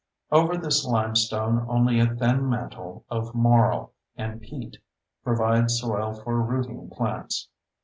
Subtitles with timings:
[0.31, 4.77] Over this limestone only a thin mantle of marl and peat
[5.23, 7.49] provides soil for rooting plants.